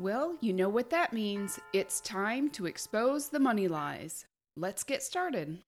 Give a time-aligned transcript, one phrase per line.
[0.00, 1.58] Well, you know what that means.
[1.72, 4.26] It's time to expose the money lies.
[4.56, 5.58] Let's get started.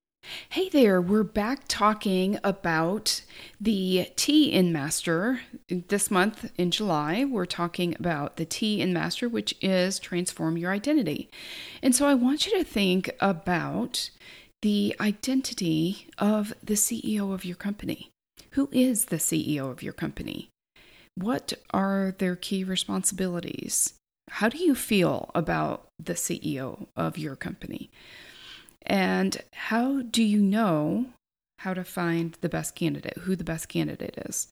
[0.51, 3.23] Hey there, we're back talking about
[3.59, 5.41] the T in Master.
[5.67, 10.71] This month in July, we're talking about the T in Master, which is transform your
[10.71, 11.29] identity.
[11.81, 14.11] And so I want you to think about
[14.61, 18.11] the identity of the CEO of your company.
[18.51, 20.47] Who is the CEO of your company?
[21.15, 23.95] What are their key responsibilities?
[24.35, 27.91] How do you feel about the CEO of your company?
[28.83, 31.07] And how do you know
[31.59, 34.47] how to find the best candidate, who the best candidate is?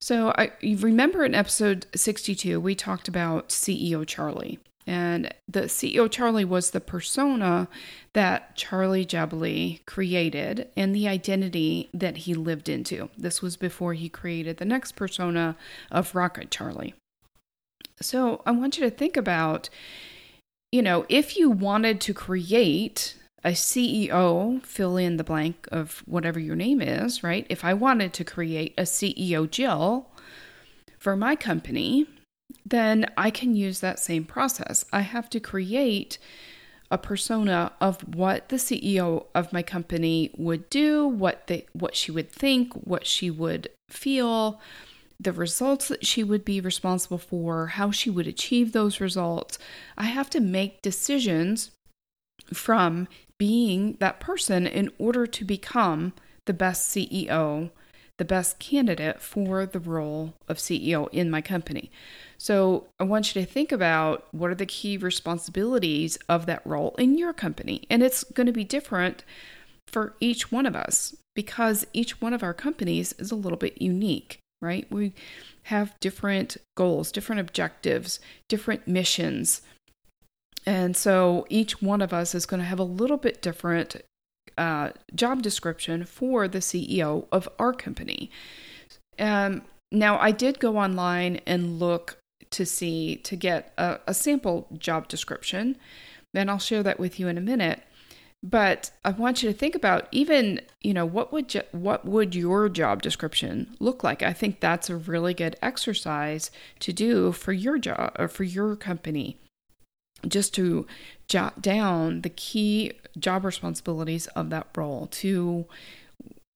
[0.00, 4.60] So, I you remember in episode 62, we talked about CEO Charlie.
[4.86, 7.68] And the CEO Charlie was the persona
[8.14, 13.10] that Charlie Jabaley created and the identity that he lived into.
[13.18, 15.54] This was before he created the next persona
[15.90, 16.94] of Rocket Charlie.
[18.00, 19.68] So I want you to think about,
[20.72, 26.40] you know, if you wanted to create a CEO, fill in the blank of whatever
[26.40, 27.46] your name is, right?
[27.48, 30.08] If I wanted to create a CEO Jill
[30.98, 32.06] for my company,
[32.66, 34.84] then I can use that same process.
[34.92, 36.18] I have to create
[36.90, 42.10] a persona of what the CEO of my company would do, what they what she
[42.10, 44.60] would think, what she would feel,
[45.20, 49.58] the results that she would be responsible for, how she would achieve those results.
[49.96, 51.70] I have to make decisions
[52.52, 53.08] from
[53.38, 56.12] being that person in order to become
[56.46, 57.70] the best CEO,
[58.16, 61.90] the best candidate for the role of CEO in my company.
[62.36, 66.94] So I want you to think about what are the key responsibilities of that role
[66.98, 67.84] in your company.
[67.90, 69.24] And it's going to be different
[69.86, 73.80] for each one of us because each one of our companies is a little bit
[73.80, 74.86] unique, right?
[74.90, 75.12] We
[75.64, 79.62] have different goals, different objectives, different missions.
[80.66, 83.96] And so each one of us is going to have a little bit different
[84.56, 88.30] uh, job description for the CEO of our company.
[89.18, 92.18] Um, now, I did go online and look
[92.50, 95.76] to see to get a, a sample job description,
[96.34, 97.82] and I'll share that with you in a minute.
[98.42, 102.68] But I want you to think about even, you know, what would what would your
[102.68, 104.22] job description look like?
[104.22, 108.76] I think that's a really good exercise to do for your job or for your
[108.76, 109.38] company.
[110.26, 110.86] Just to
[111.28, 115.66] jot down the key job responsibilities of that role, to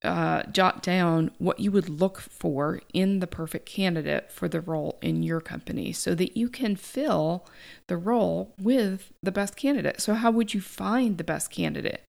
[0.05, 4.99] uh, jot down what you would look for in the perfect candidate for the role
[5.01, 7.47] in your company so that you can fill
[7.87, 10.01] the role with the best candidate.
[10.01, 12.05] So, how would you find the best candidate?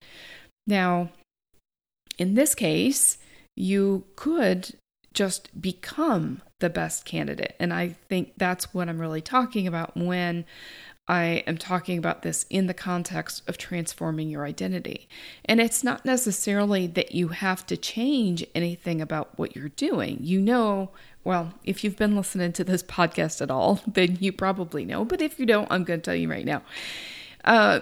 [0.66, 1.10] Now,
[2.18, 3.18] in this case,
[3.56, 4.74] you could
[5.12, 7.54] just become the best candidate.
[7.60, 10.44] And I think that's what I'm really talking about when
[11.06, 15.06] I am talking about this in the context of transforming your identity.
[15.44, 20.18] And it's not necessarily that you have to change anything about what you're doing.
[20.22, 20.90] You know,
[21.22, 25.04] well, if you've been listening to this podcast at all, then you probably know.
[25.04, 26.62] But if you don't, I'm going to tell you right now.
[27.44, 27.80] Uh,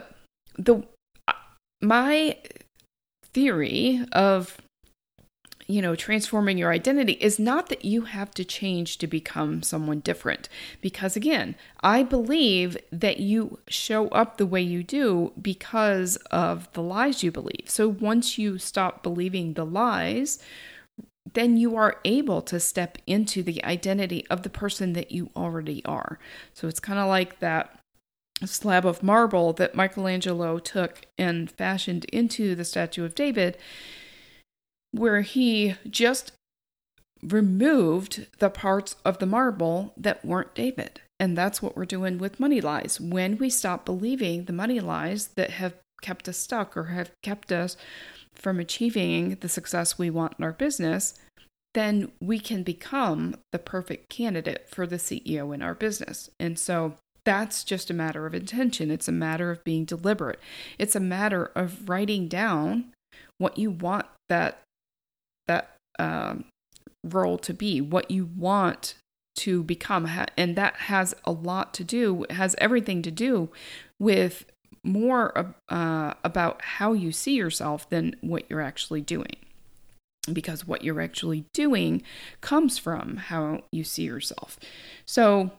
[0.58, 0.82] the
[1.80, 2.36] my
[3.32, 4.56] theory of
[5.72, 10.00] you know, transforming your identity is not that you have to change to become someone
[10.00, 10.48] different.
[10.82, 16.82] Because again, I believe that you show up the way you do because of the
[16.82, 17.64] lies you believe.
[17.68, 20.38] So once you stop believing the lies,
[21.32, 25.82] then you are able to step into the identity of the person that you already
[25.86, 26.18] are.
[26.52, 27.78] So it's kind of like that
[28.44, 33.56] slab of marble that Michelangelo took and fashioned into the statue of David
[34.92, 36.32] where he just
[37.22, 41.00] removed the parts of the marble that weren't David.
[41.20, 43.00] And that's what we're doing with money lies.
[43.00, 47.52] When we stop believing the money lies that have kept us stuck or have kept
[47.52, 47.76] us
[48.34, 51.14] from achieving the success we want in our business,
[51.74, 56.28] then we can become the perfect candidate for the CEO in our business.
[56.40, 58.90] And so that's just a matter of intention.
[58.90, 60.40] It's a matter of being deliberate.
[60.78, 62.92] It's a matter of writing down
[63.38, 64.58] what you want that
[65.46, 66.44] that um,
[67.04, 68.94] role to be, what you want
[69.34, 70.08] to become.
[70.36, 73.50] And that has a lot to do, has everything to do
[73.98, 74.44] with
[74.84, 79.36] more uh, about how you see yourself than what you're actually doing.
[80.32, 82.02] Because what you're actually doing
[82.40, 84.58] comes from how you see yourself.
[85.04, 85.50] So,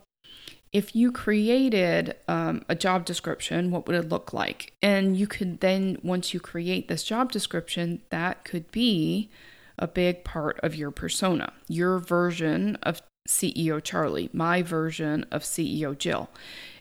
[0.71, 4.73] if you created um, a job description, what would it look like?
[4.81, 9.29] And you could then, once you create this job description, that could be
[9.77, 15.97] a big part of your persona, your version of CEO Charlie, my version of CEO
[15.97, 16.29] Jill.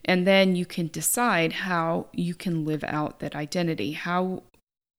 [0.05, 3.93] And then you can decide how you can live out that identity.
[3.93, 4.43] How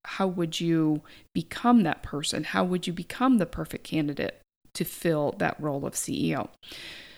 [0.06, 1.02] how would you
[1.34, 2.44] become that person?
[2.44, 4.42] How would you become the perfect candidate
[4.74, 6.50] to fill that role of CEO?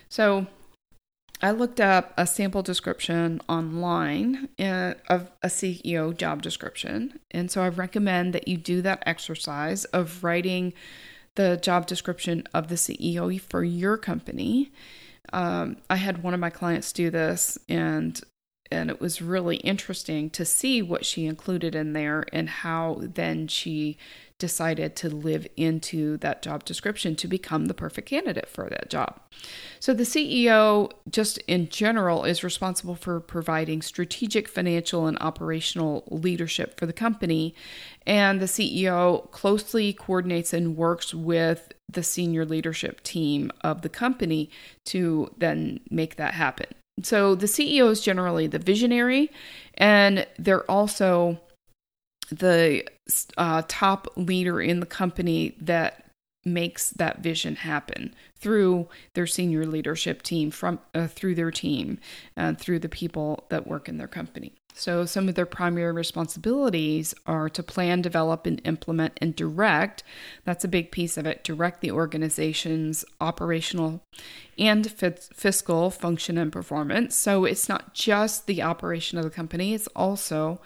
[0.07, 0.45] So
[1.41, 7.19] I looked up a sample description online uh, of a CEO job description.
[7.31, 10.73] And so I recommend that you do that exercise of writing
[11.35, 14.71] the job description of the CEO for your company.
[15.33, 18.19] Um, I had one of my clients do this, and
[18.71, 23.47] and it was really interesting to see what she included in there and how then
[23.47, 23.97] she
[24.37, 29.19] decided to live into that job description to become the perfect candidate for that job.
[29.79, 36.77] So, the CEO, just in general, is responsible for providing strategic, financial, and operational leadership
[36.77, 37.55] for the company.
[38.05, 44.49] And the CEO closely coordinates and works with the senior leadership team of the company
[44.85, 46.67] to then make that happen.
[47.03, 49.31] So, the CEO is generally the visionary,
[49.75, 51.39] and they're also
[52.29, 52.85] the
[53.37, 56.05] uh, top leader in the company that
[56.45, 61.97] makes that vision happen through their senior leadership team from uh, through their team
[62.37, 64.53] and through the people that work in their company.
[64.77, 70.03] So some of their primary responsibilities are to plan develop and implement and direct
[70.43, 74.01] that's a big piece of it direct the organization's operational
[74.59, 77.15] and fiscal function and performance.
[77.15, 80.59] So it's not just the operation of the company it's also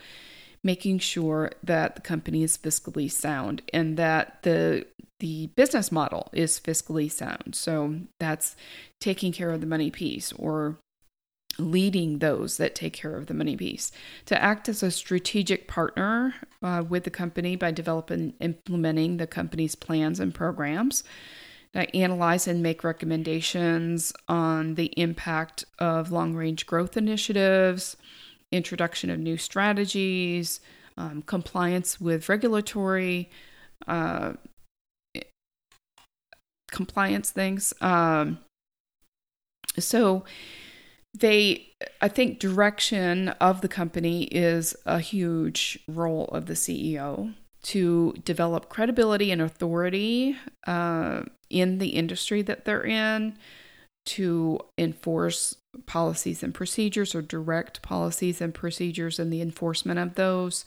[0.64, 4.86] making sure that the company is fiscally sound and that the
[5.20, 7.54] the business model is fiscally sound.
[7.54, 8.56] So that's
[9.02, 10.78] taking care of the money piece or
[11.58, 13.92] leading those that take care of the money piece.
[14.28, 19.76] To act as a strategic partner uh, with the company by developing implementing the company's
[19.76, 21.04] plans and programs.
[21.74, 27.96] To analyze and make recommendations on the impact of long range growth initiatives,
[28.51, 30.60] introduction of new strategies,
[30.98, 33.30] um, compliance with regulatory
[33.88, 34.34] uh,
[36.72, 37.74] compliance things.
[37.81, 38.40] Um,
[39.78, 40.24] so
[41.18, 41.68] they
[42.01, 48.69] i think direction of the company is a huge role of the ceo to develop
[48.69, 53.36] credibility and authority uh, in the industry that they're in
[54.06, 55.56] to enforce
[55.86, 60.66] policies and procedures or direct policies and procedures and the enforcement of those,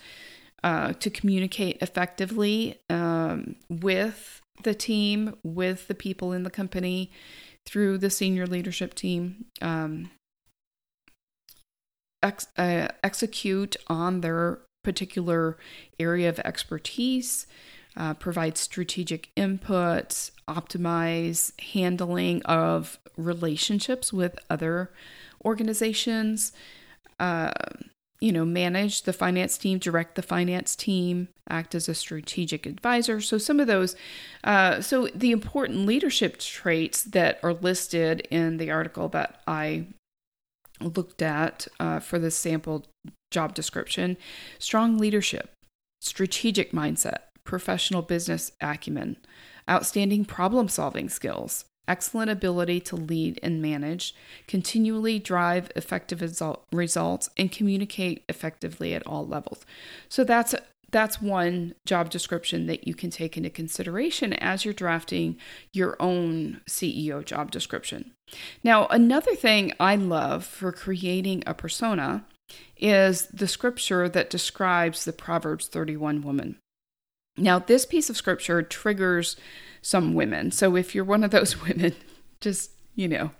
[0.63, 7.11] uh, to communicate effectively um, with the team, with the people in the company,
[7.67, 10.11] through the senior leadership team, um,
[12.23, 15.57] ex- uh, execute on their particular
[15.99, 17.47] area of expertise,
[17.97, 24.91] uh, provide strategic input, optimize handling of relationships with other
[25.45, 26.53] organizations,
[27.21, 27.53] uh,
[28.21, 33.21] you know, manage the finance team, direct the finance team, act as a strategic advisor.
[33.21, 33.97] So, some of those,
[34.45, 39.87] uh, so the important leadership traits that are listed in the article that I
[40.81, 42.87] looked at uh, for this sample
[43.31, 44.17] job description
[44.59, 45.51] strong leadership,
[46.01, 49.17] strategic mindset, professional business acumen,
[49.69, 54.15] outstanding problem solving skills, excellent ability to lead and manage,
[54.47, 59.65] continually drive effective result, results, and communicate effectively at all levels.
[60.09, 60.55] So that's
[60.93, 65.39] that's one job description that you can take into consideration as you're drafting
[65.73, 68.13] your own CEO job description.
[68.63, 72.27] Now, another thing I love for creating a persona
[72.77, 76.59] is the scripture that describes the Proverbs 31 woman.
[77.37, 79.37] Now, this piece of scripture triggers
[79.81, 80.51] some women.
[80.51, 81.95] So if you're one of those women,
[82.41, 83.31] just, you know,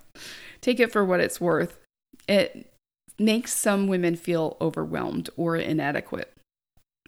[0.61, 1.79] take it for what it's worth.
[2.27, 2.71] It
[3.19, 6.33] makes some women feel overwhelmed or inadequate.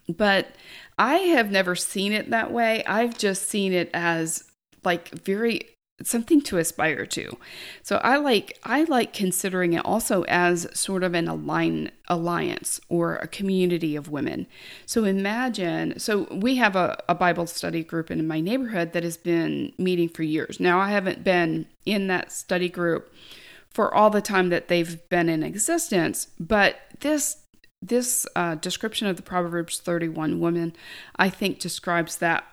[0.08, 0.56] But
[1.00, 2.84] I have never seen it that way.
[2.86, 4.44] I've just seen it as
[4.84, 7.38] like very something to aspire to.
[7.82, 13.16] So I like I like considering it also as sort of an align alliance or
[13.16, 14.48] a community of women.
[14.86, 19.18] So imagine so we have a, a Bible study group in my neighborhood that has
[19.18, 20.60] been meeting for years.
[20.60, 23.14] Now I haven't been in that study group
[23.70, 27.38] for all the time that they've been in existence, but this
[27.82, 30.74] this uh, description of the Proverbs 31 woman,
[31.18, 32.44] I think, describes that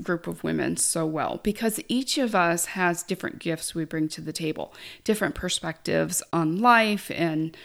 [0.00, 4.20] group of women so well because each of us has different gifts we bring to
[4.20, 4.72] the table,
[5.04, 7.56] different perspectives on life and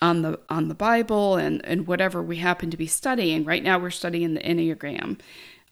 [0.00, 3.44] on the on the Bible and and whatever we happen to be studying.
[3.44, 5.18] Right now, we're studying the Enneagram,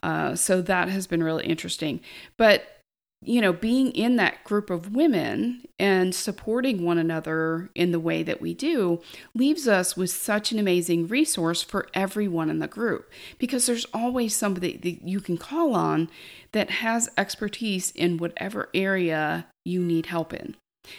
[0.03, 2.01] uh, so that has been really interesting.
[2.37, 2.78] But
[3.23, 8.23] you know, being in that group of women and supporting one another in the way
[8.23, 9.01] that we do
[9.35, 14.37] leaves us with such an amazing resource for everyone in the group because there's always
[14.37, 16.09] somebody that you can call on
[16.53, 20.55] that has expertise in whatever area you need help in.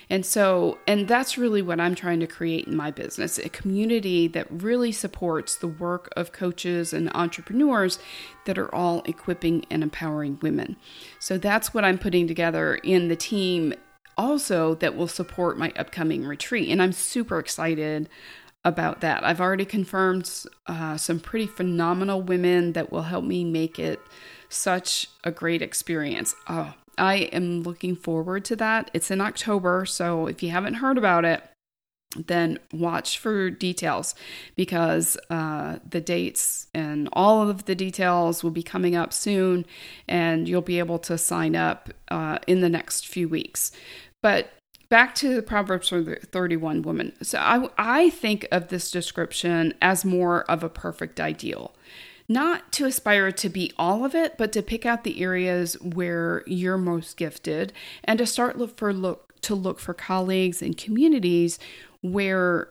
[0.10, 4.27] And so, and that's really what I'm trying to create in my business a community
[4.27, 8.00] that really supports the work of coaches and entrepreneurs
[8.46, 10.77] that are all equipping and empowering women.
[11.19, 13.74] So, that's what I'm putting together in the team
[14.17, 16.69] also that will support my upcoming retreat.
[16.69, 18.10] And I'm super excited
[18.65, 19.24] about that.
[19.24, 20.29] I've already confirmed
[20.67, 24.00] uh, some pretty phenomenal women that will help me make it
[24.50, 26.36] such a great experience.
[26.48, 28.91] Oh, I am looking forward to that.
[28.94, 31.44] It's in October, so if you haven't heard about it,
[32.15, 34.15] then watch for details
[34.56, 39.65] because uh, the dates and all of the details will be coming up soon,
[40.08, 43.72] and you'll be able to sign up uh, in the next few weeks.
[44.22, 44.51] But
[44.89, 47.13] back to the Proverbs 31 woman.
[47.24, 51.75] So I, I think of this description as more of a perfect ideal
[52.29, 56.43] not to aspire to be all of it, but to pick out the areas where
[56.45, 61.59] you're most gifted and to start look for look to look for colleagues and communities
[62.01, 62.69] where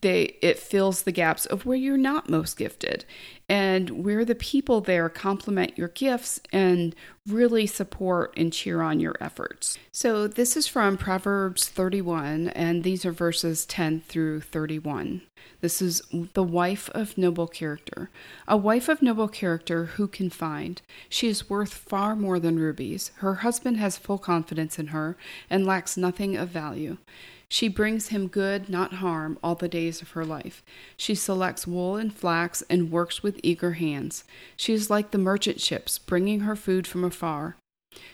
[0.00, 3.04] they it fills the gaps of where you're not most gifted
[3.48, 6.94] and where the people there complement your gifts and
[7.26, 9.78] really support and cheer on your efforts.
[9.90, 15.22] So this is from Proverbs 31 and these are verses 10 through 31.
[15.60, 16.02] This is
[16.34, 18.10] the wife of noble character.
[18.46, 20.80] A wife of noble character who can find?
[21.08, 23.10] She is worth far more than rubies.
[23.16, 25.16] Her husband has full confidence in her
[25.50, 26.98] and lacks nothing of value.
[27.50, 30.62] She brings him good, not harm, all the days of her life.
[30.96, 34.24] She selects wool and flax and works with eager hands.
[34.56, 37.56] She is like the merchant ships, bringing her food from afar.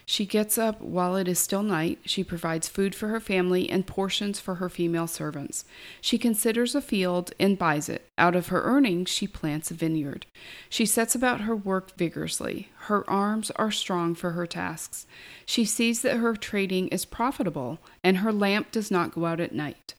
[0.07, 1.99] She gets up while it is still night.
[2.05, 5.65] She provides food for her family and portions for her female servants.
[6.01, 8.09] She considers a field and buys it.
[8.19, 10.27] Out of her earnings, she plants a vineyard.
[10.69, 12.71] She sets about her work vigorously.
[12.81, 15.07] Her arms are strong for her tasks.
[15.47, 19.55] She sees that her trading is profitable, and her lamp does not go out at
[19.55, 19.95] night.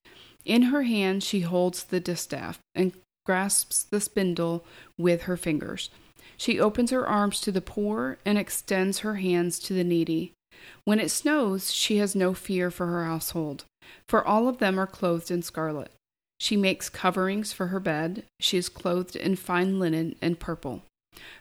[0.45, 2.93] In her hand, she holds the distaff and
[3.25, 4.63] grasps the spindle
[4.97, 5.89] with her fingers.
[6.37, 10.33] She opens her arms to the poor and extends her hands to the needy.
[10.83, 13.65] When it snows, she has no fear for her household,
[14.07, 15.91] for all of them are clothed in scarlet.
[16.39, 18.23] She makes coverings for her bed.
[18.39, 20.83] She is clothed in fine linen and purple.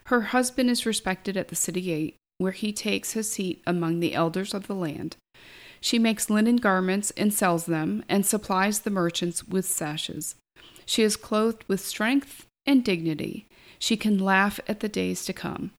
[0.05, 4.13] Her husband is respected at the city gate, where he takes his seat among the
[4.13, 5.17] elders of the land.
[5.81, 10.35] She makes linen garments and sells them, and supplies the merchants with sashes.
[10.85, 13.47] She is clothed with strength and dignity.
[13.79, 15.71] She can laugh at the days to come.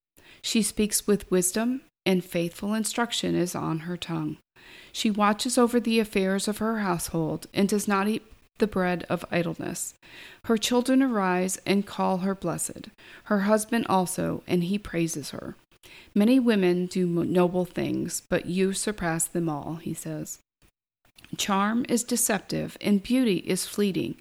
[0.43, 4.37] She speaks with wisdom, and faithful instruction is on her tongue.
[4.93, 8.23] She watches over the affairs of her household and does not eat
[8.59, 9.95] the bread of idleness.
[10.45, 12.89] Her children arise and call her blessed,
[13.25, 15.57] her husband also, and he praises her.
[16.15, 20.39] Many women do noble things, but you surpass them all, he says.
[21.37, 24.17] Charm is deceptive, and beauty is fleeting,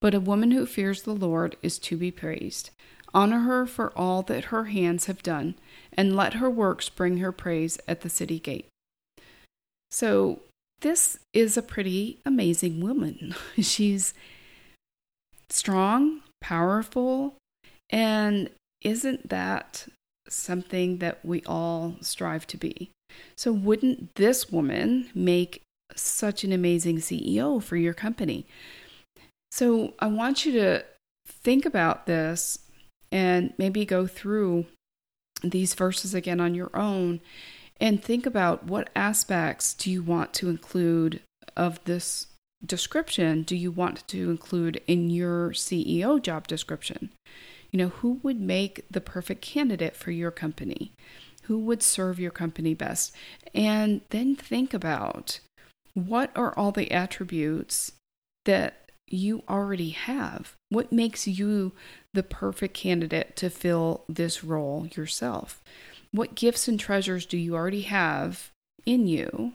[0.00, 2.70] but a woman who fears the Lord is to be praised.
[3.14, 5.54] Honor her for all that her hands have done,
[5.92, 8.66] and let her works bring her praise at the city gate.
[9.90, 10.40] So,
[10.80, 13.34] this is a pretty amazing woman.
[13.60, 14.14] She's
[15.48, 17.34] strong, powerful,
[17.90, 18.50] and
[18.82, 19.88] isn't that
[20.28, 22.90] something that we all strive to be?
[23.36, 25.62] So, wouldn't this woman make
[25.96, 28.46] such an amazing CEO for your company?
[29.50, 30.84] So, I want you to
[31.26, 32.58] think about this
[33.10, 34.66] and maybe go through
[35.42, 37.20] these verses again on your own
[37.80, 41.20] and think about what aspects do you want to include
[41.56, 42.26] of this
[42.64, 47.10] description do you want to include in your CEO job description?
[47.70, 50.92] You know, who would make the perfect candidate for your company?
[51.44, 53.14] Who would serve your company best?
[53.54, 55.40] And then think about
[55.94, 57.92] what are all the attributes
[58.44, 60.54] that you already have?
[60.68, 61.72] What makes you
[62.14, 65.62] the perfect candidate to fill this role yourself?
[66.10, 68.50] What gifts and treasures do you already have
[68.86, 69.52] in you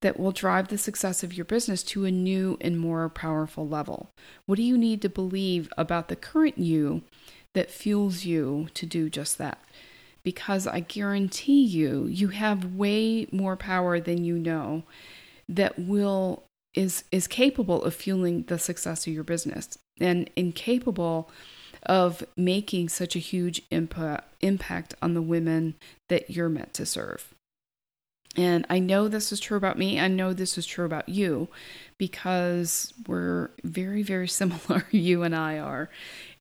[0.00, 4.10] that will drive the success of your business to a new and more powerful level?
[4.46, 7.02] What do you need to believe about the current you
[7.54, 9.58] that fuels you to do just that?
[10.22, 14.84] Because I guarantee you, you have way more power than you know
[15.48, 21.30] that will is is capable of fueling the success of your business and incapable
[21.86, 25.74] of making such a huge impact impact on the women
[26.08, 27.34] that you're meant to serve.
[28.36, 30.00] And I know this is true about me.
[30.00, 31.48] I know this is true about you
[31.98, 35.88] because we're very, very similar, you and I are.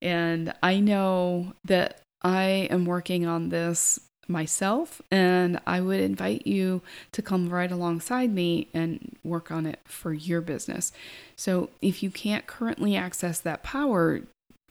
[0.01, 6.81] And I know that I am working on this myself, and I would invite you
[7.11, 10.93] to come right alongside me and work on it for your business.
[11.35, 14.21] So if you can't currently access that power,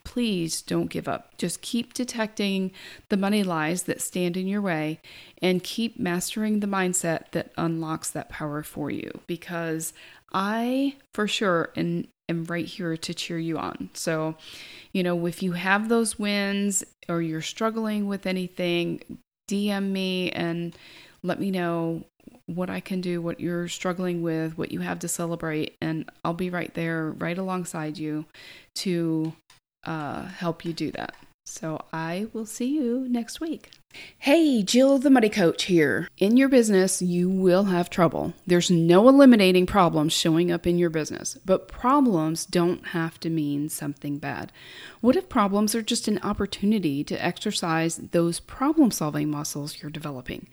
[0.04, 1.36] please don't give up.
[1.38, 2.72] Just keep detecting
[3.08, 5.00] the money lies that stand in your way
[5.40, 9.92] and keep mastering the mindset that unlocks that power for you because
[10.32, 13.90] I, for sure, am, am right here to cheer you on.
[13.94, 14.36] So,
[14.92, 19.18] you know, if you have those wins or you're struggling with anything,
[19.50, 20.76] DM me and
[21.22, 22.04] let me know
[22.46, 26.34] what I can do, what you're struggling with, what you have to celebrate, and I'll
[26.34, 28.24] be right there, right alongside you
[28.76, 29.32] to
[29.84, 31.14] uh, help you do that.
[31.44, 33.70] So I will see you next week.
[34.18, 36.08] Hey, Jill the Money Coach here.
[36.16, 38.32] In your business, you will have trouble.
[38.46, 43.68] There's no eliminating problems showing up in your business, but problems don't have to mean
[43.68, 44.50] something bad.
[45.00, 50.48] What if problems are just an opportunity to exercise those problem solving muscles you're developing?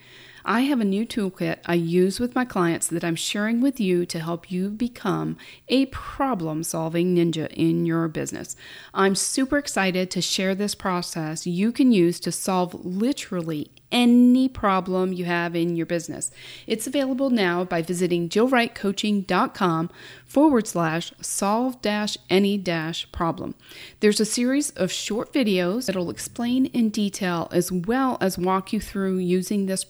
[0.51, 4.03] I have a new toolkit I use with my clients that I'm sharing with you
[4.07, 5.37] to help you become
[5.67, 8.55] a problem solving ninja in your business.
[8.91, 15.13] I'm super excited to share this process you can use to solve literally any problem
[15.13, 16.31] you have in your business.
[16.67, 19.89] It's available now by visiting jillwrightcoaching.com
[20.25, 23.55] forward slash solve dash any dash problem.
[23.99, 28.79] There's a series of short videos that'll explain in detail as well as walk you
[28.79, 29.83] through using this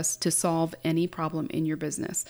[0.00, 2.24] process to solve any problem in your business.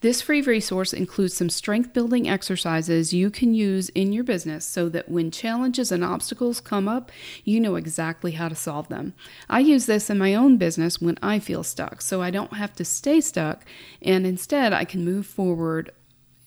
[0.00, 4.88] This free resource includes some strength building exercises you can use in your business so
[4.88, 7.12] that when challenges and obstacles come up,
[7.44, 9.12] you know exactly how to solve them.
[9.48, 12.72] I use this in my own business when I feel stuck, so I don't have
[12.76, 13.64] to stay stuck,
[14.00, 15.90] and instead I can move forward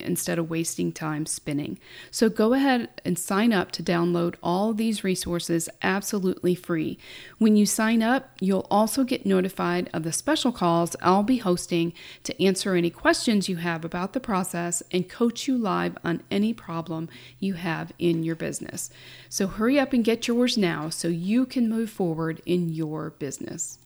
[0.05, 1.79] instead of wasting time spinning.
[2.11, 6.97] So go ahead and sign up to download all these resources absolutely free.
[7.37, 11.93] When you sign up, you'll also get notified of the special calls I'll be hosting
[12.23, 16.53] to answer any questions you have about the process and coach you live on any
[16.53, 18.89] problem you have in your business.
[19.29, 23.79] So hurry up and get yours now so you can move forward in your business.